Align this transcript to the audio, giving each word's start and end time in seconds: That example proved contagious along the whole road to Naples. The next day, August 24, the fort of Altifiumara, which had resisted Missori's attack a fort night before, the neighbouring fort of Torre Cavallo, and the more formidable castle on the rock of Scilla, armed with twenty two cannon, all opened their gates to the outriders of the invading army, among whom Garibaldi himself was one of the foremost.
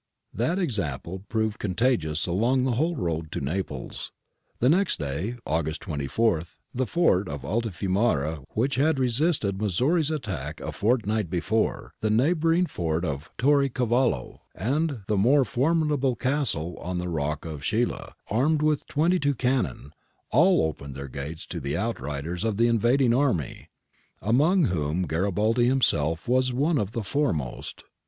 That 0.33 0.57
example 0.57 1.25
proved 1.29 1.59
contagious 1.59 2.25
along 2.25 2.63
the 2.63 2.71
whole 2.71 2.95
road 2.95 3.31
to 3.33 3.39
Naples. 3.39 4.11
The 4.57 4.67
next 4.67 4.97
day, 4.97 5.35
August 5.45 5.81
24, 5.81 6.41
the 6.73 6.87
fort 6.87 7.29
of 7.29 7.43
Altifiumara, 7.45 8.43
which 8.55 8.77
had 8.77 8.97
resisted 8.97 9.59
Missori's 9.59 10.09
attack 10.09 10.59
a 10.59 10.71
fort 10.71 11.05
night 11.05 11.29
before, 11.29 11.93
the 12.01 12.09
neighbouring 12.09 12.65
fort 12.65 13.05
of 13.05 13.29
Torre 13.37 13.69
Cavallo, 13.69 14.41
and 14.55 15.01
the 15.05 15.17
more 15.17 15.45
formidable 15.45 16.15
castle 16.15 16.77
on 16.81 16.97
the 16.97 17.07
rock 17.07 17.45
of 17.45 17.63
Scilla, 17.63 18.15
armed 18.27 18.63
with 18.63 18.87
twenty 18.87 19.19
two 19.19 19.35
cannon, 19.35 19.93
all 20.31 20.63
opened 20.65 20.95
their 20.95 21.09
gates 21.09 21.45
to 21.45 21.59
the 21.59 21.77
outriders 21.77 22.43
of 22.43 22.57
the 22.57 22.65
invading 22.67 23.13
army, 23.13 23.67
among 24.19 24.65
whom 24.65 25.03
Garibaldi 25.03 25.67
himself 25.67 26.27
was 26.27 26.51
one 26.51 26.79
of 26.79 26.93
the 26.93 27.03
foremost. 27.03 27.83